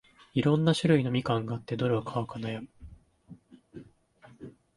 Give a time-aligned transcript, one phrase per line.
[0.33, 3.85] いろんな種類のみかんがあって、どれ買うか悩む